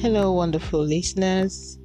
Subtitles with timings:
[0.00, 1.78] Hello, wonderful listeners.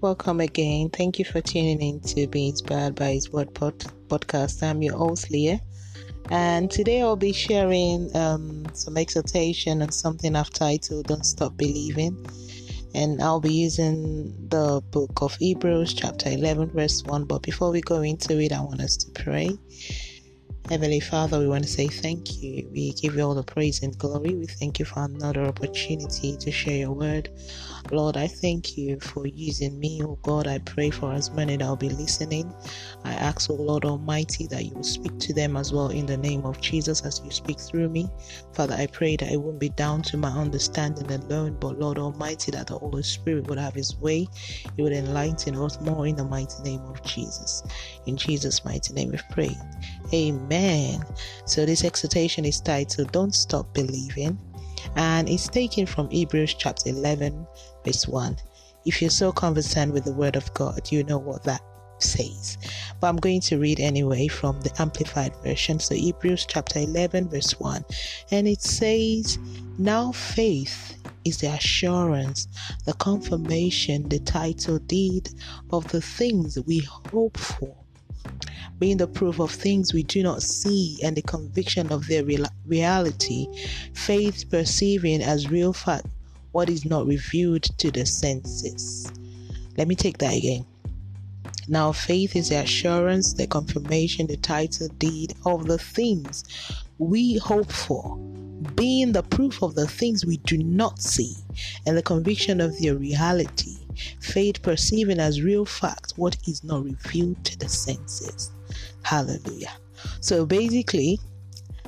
[0.00, 0.88] Welcome again.
[0.88, 4.62] Thank you for tuning in to Be Inspired by His Word pod- podcast.
[4.62, 5.60] I'm your host, Leah.
[6.30, 12.24] And today I'll be sharing um, some exhortation on something I've titled Don't Stop Believing.
[12.94, 17.24] And I'll be using the book of Hebrews, chapter 11, verse 1.
[17.24, 19.50] But before we go into it, I want us to pray.
[20.68, 22.68] Heavenly Father, we want to say thank you.
[22.72, 24.34] We give you all the praise and glory.
[24.34, 27.30] We thank you for another opportunity to share your word.
[27.92, 30.02] Lord, I thank you for using me.
[30.04, 32.52] Oh God, I pray for as many that will be listening.
[33.04, 36.16] I ask, oh Lord Almighty, that you will speak to them as well in the
[36.16, 38.10] name of Jesus as you speak through me.
[38.54, 42.50] Father, I pray that it won't be down to my understanding alone, but Lord Almighty,
[42.52, 44.28] that the Holy Spirit would have his way.
[44.76, 47.62] He would enlighten us more in the mighty name of Jesus.
[48.06, 49.56] In Jesus' mighty name we pray.
[50.14, 50.55] Amen.
[51.44, 54.38] So this exhortation is titled Don't Stop Believing
[54.94, 57.46] and it's taken from Hebrews chapter 11
[57.84, 58.36] verse 1.
[58.86, 61.60] If you're so conversant with the word of God, you know what that
[61.98, 62.56] says.
[63.00, 65.78] But I'm going to read anyway from the amplified version.
[65.78, 67.84] So Hebrews chapter 11 verse 1
[68.30, 69.38] and it says,
[69.78, 72.48] "Now faith is the assurance,
[72.86, 75.28] the confirmation, the title deed
[75.70, 77.85] of the things we hope for."
[78.78, 82.46] Being the proof of things we do not see and the conviction of their real-
[82.66, 83.46] reality,
[83.94, 86.06] faith perceiving as real fact
[86.52, 89.10] what is not revealed to the senses.
[89.76, 90.64] Let me take that again.
[91.68, 96.44] Now, faith is the assurance, the confirmation, the title deed of the things
[96.98, 98.16] we hope for,
[98.74, 101.34] being the proof of the things we do not see,
[101.84, 103.85] and the conviction of their reality.
[104.20, 108.52] Faith perceiving as real fact what is not revealed to the senses.
[109.02, 109.72] Hallelujah.
[110.20, 111.18] So basically,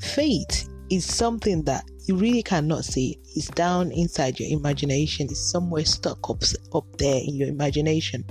[0.00, 3.18] faith is something that you really cannot see.
[3.36, 5.26] It's down inside your imagination.
[5.30, 6.42] It's somewhere stuck up,
[6.74, 8.24] up there in your imagination.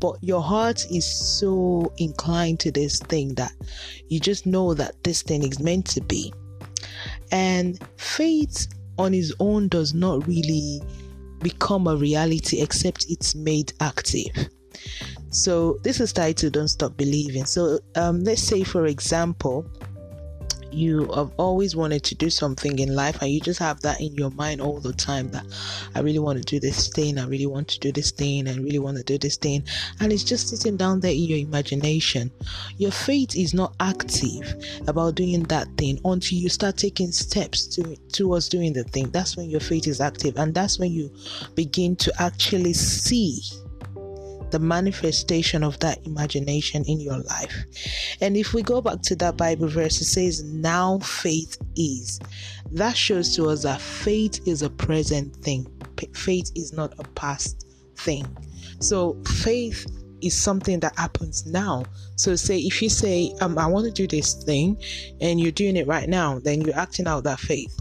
[0.00, 3.52] But your heart is so inclined to this thing that
[4.08, 6.32] you just know that this thing is meant to be.
[7.30, 8.66] And faith
[8.98, 10.82] on its own does not really
[11.42, 14.48] become a reality except it's made active.
[15.30, 19.66] So this is titled "Don't Stop Believing." So um, let's say, for example,
[20.72, 24.14] you have always wanted to do something in life and you just have that in
[24.14, 25.44] your mind all the time that
[25.94, 28.56] I really want to do this thing, I really want to do this thing, I
[28.56, 29.64] really want to do this thing,
[30.00, 32.30] and it's just sitting down there in your imagination.
[32.78, 34.54] Your faith is not active
[34.86, 39.10] about doing that thing until you start taking steps to, towards doing the thing.
[39.10, 41.10] That's when your faith is active, and that's when you
[41.54, 43.40] begin to actually see
[44.52, 47.64] the manifestation of that imagination in your life.
[48.20, 52.20] And if we go back to that Bible verse, it says, Now faith is.
[52.70, 55.66] That shows to us that faith is a present thing,
[56.14, 58.24] faith is not a past thing.
[58.80, 59.86] So, faith
[60.22, 61.84] is something that happens now.
[62.16, 64.80] So, say if you say, um, I want to do this thing,
[65.20, 67.78] and you're doing it right now, then you're acting out that faith.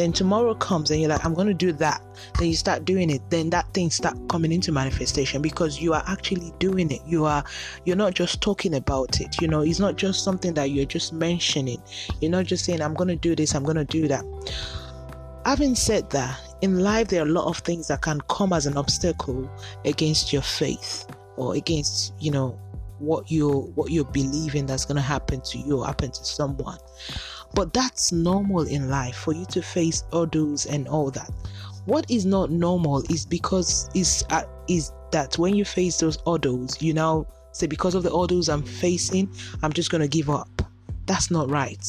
[0.00, 2.00] Then tomorrow comes and you're like, I'm going to do that.
[2.38, 3.20] Then you start doing it.
[3.28, 7.02] Then that thing start coming into manifestation because you are actually doing it.
[7.06, 7.44] You are,
[7.84, 9.36] you're not just talking about it.
[9.42, 11.82] You know, it's not just something that you're just mentioning.
[12.22, 14.24] You're not just saying, I'm going to do this, I'm going to do that.
[15.44, 18.64] Having said that, in life there are a lot of things that can come as
[18.64, 19.50] an obstacle
[19.84, 21.06] against your faith
[21.36, 22.58] or against, you know,
[23.00, 26.76] what you're what you're believing that's going to happen to you or happen to someone
[27.54, 31.30] but that's normal in life for you to face hurdles and all that.
[31.86, 36.80] What is not normal is because is uh, is that when you face those hurdles,
[36.80, 39.28] you now say because of the hurdles I'm facing,
[39.62, 40.48] I'm just gonna give up.
[41.06, 41.84] That's not right.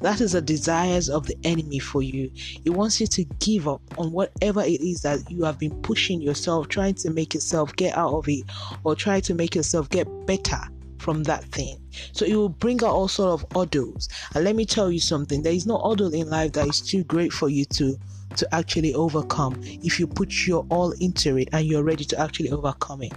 [0.00, 2.30] That is the desires of the enemy for you.
[2.34, 6.22] He wants you to give up on whatever it is that you have been pushing
[6.22, 8.44] yourself, trying to make yourself get out of it,
[8.84, 10.60] or try to make yourself get better
[11.02, 11.78] from that thing.
[12.12, 14.08] So it will bring out all sort of hurdles.
[14.34, 17.04] And let me tell you something: there is no hurdle in life that is too
[17.04, 17.98] great for you to
[18.36, 22.50] to actually overcome if you put your all into it and you're ready to actually
[22.50, 23.12] overcome it.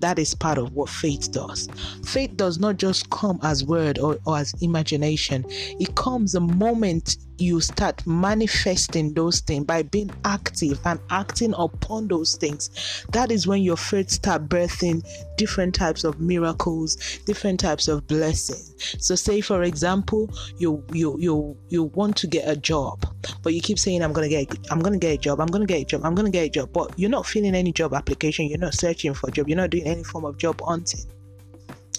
[0.00, 1.68] That is part of what faith does.
[2.04, 7.18] Faith does not just come as word or, or as imagination, it comes the moment
[7.40, 13.04] you start manifesting those things by being active and acting upon those things.
[13.12, 15.06] That is when your faith start birthing
[15.36, 16.96] different types of miracles,
[17.26, 18.74] different types of blessings.
[18.98, 23.06] So say for example, you you you you want to get a job,
[23.42, 25.82] but you keep saying I'm gonna get I'm gonna get a job, I'm gonna get
[25.82, 28.58] a job, I'm gonna get a job, but you're not filling any job application, you're
[28.58, 31.00] not searching for a job, you're not doing any form of job hunting.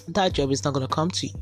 [0.07, 1.33] That job is not gonna come to you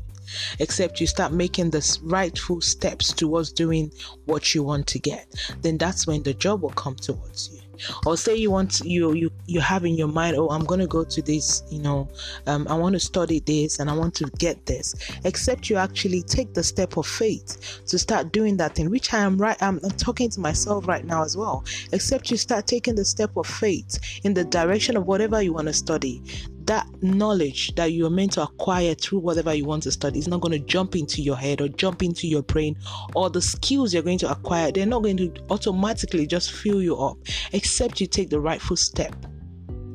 [0.58, 3.92] except you start making the rightful steps towards doing
[4.26, 5.26] what you want to get.
[5.62, 7.60] Then that's when the job will come towards you
[8.06, 10.86] or say you want you you you have in your mind oh i'm going to
[10.86, 12.08] go to this you know
[12.46, 14.94] um, i want to study this and i want to get this
[15.24, 19.18] except you actually take the step of faith to start doing that thing which i
[19.18, 22.94] am right I'm, I'm talking to myself right now as well except you start taking
[22.94, 26.22] the step of faith in the direction of whatever you want to study
[26.66, 30.28] that knowledge that you are meant to acquire through whatever you want to study is
[30.28, 32.76] not going to jump into your head or jump into your brain,
[33.14, 36.96] or the skills you're going to acquire, they're not going to automatically just fill you
[36.96, 37.16] up,
[37.52, 39.14] except you take the rightful step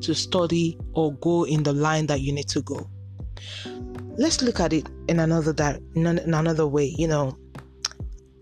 [0.00, 2.88] to study or go in the line that you need to go.
[4.18, 6.94] Let's look at it in another di- in another way.
[6.96, 7.36] You know,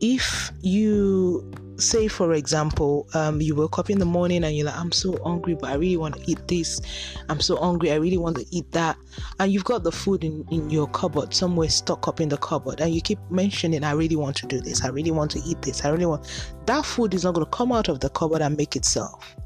[0.01, 4.77] if you say for example um, you wake up in the morning and you're like
[4.77, 6.81] i'm so hungry but i really want to eat this.
[7.29, 8.97] I'm so hungry i really want to eat that.
[9.41, 12.81] And you've got the food in, in your cupboard somewhere stuck up in the cupboard
[12.81, 14.85] and you keep mentioning i really want to do this.
[14.85, 15.85] I really want to eat this.
[15.85, 16.27] I really want
[16.67, 19.37] that food is not going to come out of the cupboard and make itself.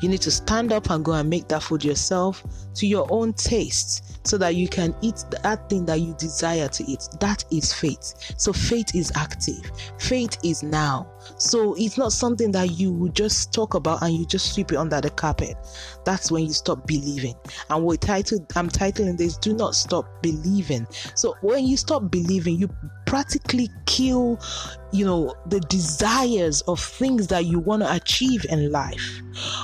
[0.00, 2.44] You need to stand up and go and make that food yourself
[2.76, 6.84] to your own taste so that you can eat that thing that you desire to
[6.84, 7.08] eat.
[7.20, 8.34] That is faith.
[8.36, 9.70] So faith is active.
[9.98, 11.10] Faith is now.
[11.38, 14.76] So it's not something that you would just talk about and you just sweep it
[14.76, 15.56] under the carpet.
[16.04, 17.34] That's when you stop believing.
[17.70, 20.86] And we titled I'm titling this Do Not Stop Believing.
[21.14, 22.68] So when you stop believing, you
[23.06, 24.38] practically kill
[24.92, 29.20] you know the desires of things that you want to achieve in life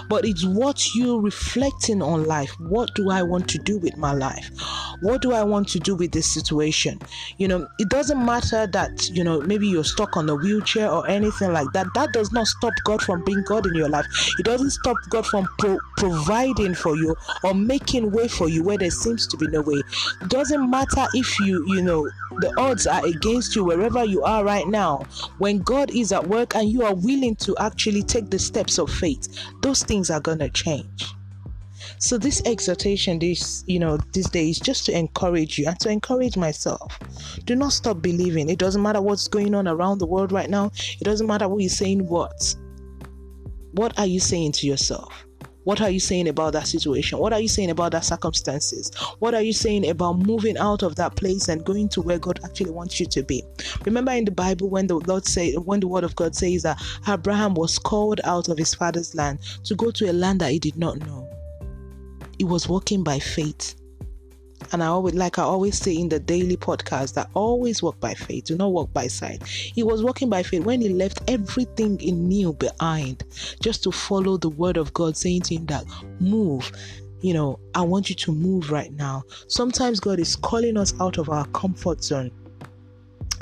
[0.09, 4.13] but it's what you're reflecting on life what do i want to do with my
[4.13, 4.51] life?
[5.01, 7.01] What do i want to do with this situation?
[7.39, 11.07] You know it doesn't matter that you know maybe you're stuck on a wheelchair or
[11.09, 11.87] anything like that.
[11.95, 14.07] That does not stop god from being god in your life.
[14.39, 18.79] It doesn't stop god from pro- providing for you or making way for you where
[18.79, 19.83] there seems to be no way.
[20.21, 22.09] It doesn't matter if you you know
[22.41, 25.05] the odds are against you wherever you are right now.
[25.39, 28.91] When God is at work and you are willing to actually take the steps of
[28.91, 29.29] faith,
[29.63, 31.15] those things are going to change.
[31.99, 36.37] So this exhortation this you know these days just to encourage you and to encourage
[36.37, 36.99] myself.
[37.45, 38.49] Do not stop believing.
[38.49, 40.71] It doesn't matter what's going on around the world right now.
[41.01, 42.55] It doesn't matter what you're saying what.
[43.73, 45.27] What are you saying to yourself?
[45.65, 47.19] What are you saying about that situation?
[47.19, 48.91] What are you saying about that circumstances?
[49.21, 52.41] What are you saying about moving out of that place and going to where God
[52.45, 53.45] actually wants you to be?
[53.85, 56.83] Remember in the Bible when the Lord say when the word of God says that
[57.09, 60.59] Abraham was called out of his father's land to go to a land that he
[60.59, 61.32] did not know.
[62.43, 63.77] He was walking by faith
[64.73, 68.15] and I always, like I always say in the daily podcast, that always walk by
[68.15, 69.47] faith, do not walk by sight.
[69.47, 73.23] He was walking by faith when he left everything he knew behind
[73.61, 75.85] just to follow the word of God, saying to him that
[76.19, 76.73] move
[77.21, 79.23] you know, I want you to move right now.
[79.47, 82.33] Sometimes God is calling us out of our comfort zone.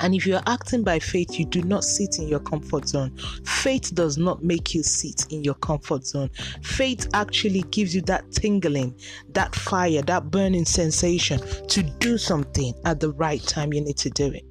[0.02, 3.16] And if you're acting by faith, you do not sit in your comfort zone.
[3.44, 6.30] Faith does not make you sit in your comfort zone.
[6.62, 8.98] Faith actually gives you that tingling,
[9.30, 14.10] that fire, that burning sensation to do something at the right time you need to
[14.10, 14.44] do it.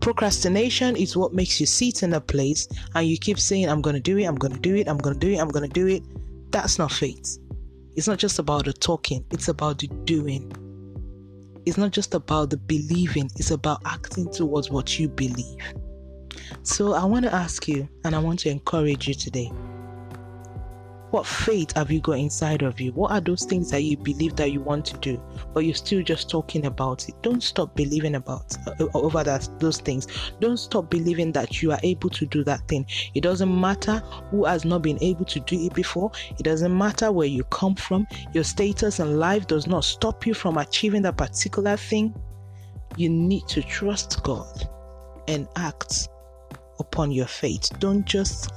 [0.00, 3.94] Procrastination is what makes you sit in a place and you keep saying, I'm going
[3.94, 5.68] to do it, I'm going to do it, I'm going to do it, I'm going
[5.68, 6.02] to do it.
[6.50, 7.38] That's not faith.
[7.94, 10.52] It's not just about the talking, it's about the doing
[11.66, 15.56] it's not just about the believing, it's about acting towards what you believe.
[16.62, 19.50] So I want to ask you and I want to encourage you today
[21.12, 22.90] what faith have you got inside of you?
[22.92, 26.02] What are those things that you believe that you want to do, but you're still
[26.02, 27.14] just talking about it?
[27.20, 30.06] Don't stop believing about uh, over that those things.
[30.40, 32.86] Don't stop believing that you are able to do that thing.
[33.12, 33.98] It doesn't matter
[34.30, 36.10] who has not been able to do it before.
[36.38, 38.06] It doesn't matter where you come from.
[38.32, 42.14] Your status in life does not stop you from achieving that particular thing.
[42.96, 44.66] You need to trust God
[45.28, 46.08] and act
[46.78, 47.68] upon your faith.
[47.80, 48.50] Don't just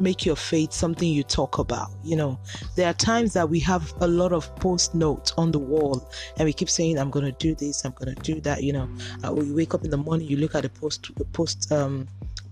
[0.00, 1.90] make your faith something you talk about.
[2.02, 2.38] You know,
[2.76, 6.46] there are times that we have a lot of post notes on the wall and
[6.46, 8.62] we keep saying, I'm going to do this, I'm going to do that.
[8.62, 8.88] You know,
[9.24, 12.06] uh, you wake up in the morning, you look at the post, post, um,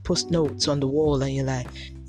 [0.04, 1.66] post notes on the wall and you're like,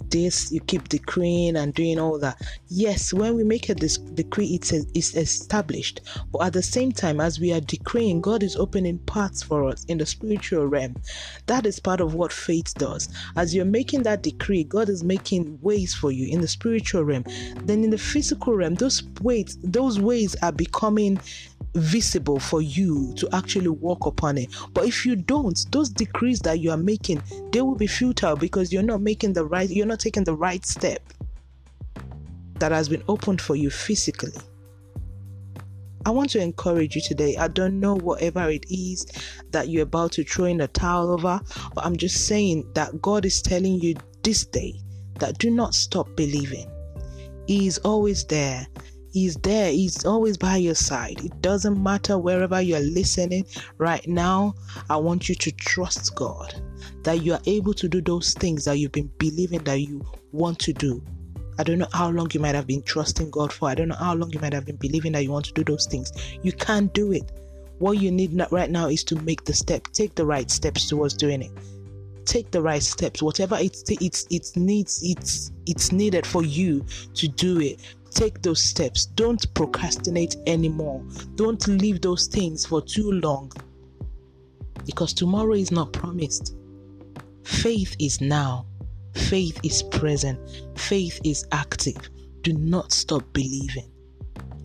[0.10, 2.42] this, you keep decreeing and doing all that.
[2.68, 6.02] Yes, when we make a decree, it's, a, it's established.
[6.32, 9.86] But at the same time, as we are decreeing, God is opening paths for us
[9.86, 10.96] in the spiritual realm.
[11.48, 13.10] That is part of what faith does.
[13.36, 17.24] As you're making that decree, God is making ways for you in the spiritual realm.
[17.64, 21.20] Then in the physical realm, those ways, those ways are becoming
[21.74, 24.50] visible for you to actually walk upon it.
[24.74, 27.22] But if you don't, those decrees that you are making,
[27.52, 30.66] they will be futile because you're not making the right, you're not taking the right
[30.66, 31.02] step
[32.56, 34.34] that has been opened for you physically.
[36.06, 37.36] I want to encourage you today.
[37.36, 39.06] I don't know whatever it is
[39.52, 41.42] that you're about to throw in the towel over,
[41.76, 44.80] but I'm just saying that God is telling you this day
[45.20, 46.72] that do not stop believing.
[47.46, 48.68] He is always there.
[49.12, 49.72] He's there.
[49.72, 51.24] He's always by your side.
[51.24, 53.46] It doesn't matter wherever you're listening
[53.78, 54.54] right now.
[54.90, 56.54] I want you to trust God
[57.04, 60.60] that you are able to do those things that you've been believing that you want
[60.60, 61.02] to do.
[61.60, 63.70] I don't know how long you might have been trusting God for.
[63.70, 65.64] I don't know how long you might have been believing that you want to do
[65.64, 66.12] those things.
[66.44, 67.32] You can't do it.
[67.80, 71.14] What you need right now is to make the step, take the right steps towards
[71.14, 71.52] doing it.
[72.26, 77.28] Take the right steps, whatever it's it's it needs it's it's needed for you to
[77.28, 77.80] do it.
[78.12, 79.06] Take those steps.
[79.06, 81.04] Don't procrastinate anymore.
[81.36, 83.52] Don't leave those things for too long.
[84.86, 86.56] Because tomorrow is not promised.
[87.44, 88.66] Faith is now.
[89.14, 90.40] Faith is present.
[90.78, 92.10] Faith is active.
[92.42, 93.92] Do not stop believing.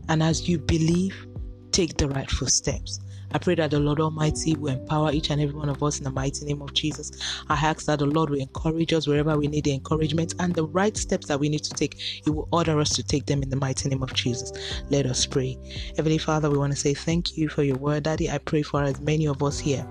[0.08, 1.26] And as you believe,
[1.70, 3.00] take the rightful steps.
[3.34, 6.04] I pray that the Lord Almighty will empower each and every one of us in
[6.04, 7.10] the mighty name of Jesus.
[7.48, 10.66] I ask that the Lord will encourage us wherever we need the encouragement and the
[10.66, 11.98] right steps that we need to take.
[11.98, 14.52] He will order us to take them in the mighty name of Jesus.
[14.90, 15.58] Let us pray.
[15.96, 18.30] Heavenly Father, we want to say thank you for your word, Daddy.
[18.30, 19.86] I pray for as many of us here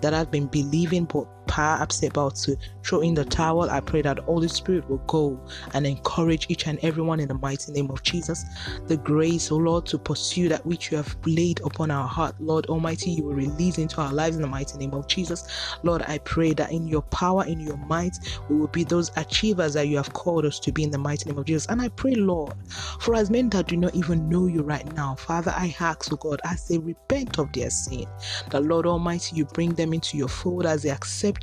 [0.00, 1.26] that have been believing but
[1.58, 5.40] perhaps about to throw in the towel, I pray that Holy Spirit will go
[5.74, 8.44] and encourage each and everyone in the mighty name of Jesus.
[8.86, 12.36] The grace, O oh Lord, to pursue that which you have laid upon our heart,
[12.38, 15.48] Lord Almighty, you will release into our lives in the mighty name of Jesus.
[15.82, 18.16] Lord, I pray that in your power, in your might,
[18.48, 21.28] we will be those achievers that you have called us to be in the mighty
[21.28, 21.66] name of Jesus.
[21.66, 22.54] And I pray, Lord,
[23.00, 26.14] for as many that do not even know you right now, Father, I ask, O
[26.14, 28.06] oh God, as they repent of their sin,
[28.50, 30.90] that Lord Almighty, you bring them into your fold as they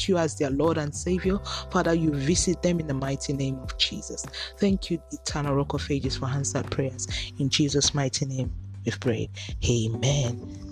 [0.07, 1.39] you as their Lord and Savior.
[1.71, 4.25] Father, you visit them in the mighty name of Jesus.
[4.57, 7.07] Thank you, eternal rock of ages, for answered prayers.
[7.39, 8.51] In Jesus' mighty name,
[8.85, 9.29] we've prayed.
[9.69, 10.65] Amen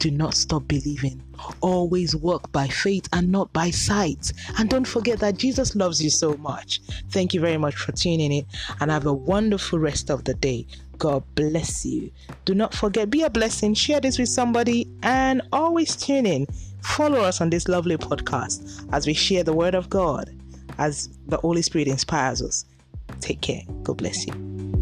[0.00, 1.22] do not stop believing.
[1.60, 4.32] Always walk by faith and not by sight.
[4.58, 6.80] And don't forget that Jesus loves you so much.
[7.10, 8.46] Thank you very much for tuning in
[8.80, 10.66] and have a wonderful rest of the day.
[10.96, 12.10] God bless you.
[12.46, 16.46] Do not forget, be a blessing, share this with somebody, and always tune in.
[16.82, 20.30] Follow us on this lovely podcast as we share the Word of God
[20.78, 22.64] as the Holy Spirit inspires us.
[23.20, 23.62] Take care.
[23.82, 24.79] God bless you.